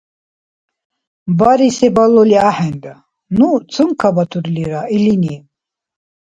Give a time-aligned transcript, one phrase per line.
[1.37, 2.95] Бареси балули ахӀенра.
[3.37, 5.35] Ну цункабатурлира илини.